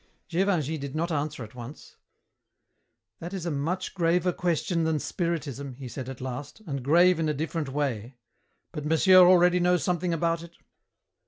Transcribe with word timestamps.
Gévingey 0.31 0.79
did 0.79 0.95
not 0.95 1.11
answer 1.11 1.43
at 1.43 1.53
once. 1.53 1.97
"That 3.19 3.33
is 3.35 3.45
a 3.45 3.51
much 3.51 3.93
graver 3.93 4.33
question 4.33 4.83
than 4.83 4.97
Spiritism," 4.97 5.75
he 5.75 5.87
said 5.87 6.09
at 6.09 6.19
last, 6.21 6.59
"and 6.65 6.81
grave 6.81 7.19
in 7.19 7.29
a 7.29 7.35
different 7.35 7.69
way. 7.69 8.17
But 8.71 8.83
monsieur 8.83 9.19
already 9.19 9.59
knows 9.59 9.83
something 9.83 10.11
about 10.11 10.41
it?" 10.41 10.57